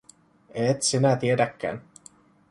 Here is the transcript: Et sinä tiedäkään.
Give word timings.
Et 0.55 0.81
sinä 0.83 1.15
tiedäkään. 1.15 1.81